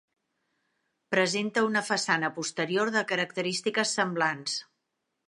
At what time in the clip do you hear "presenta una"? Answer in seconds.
1.15-1.83